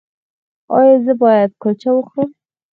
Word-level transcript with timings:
ایا 0.75 0.95
زه 1.05 1.13
باید 1.21 1.49
کلچه 1.61 1.89
وخورم؟ 1.93 2.31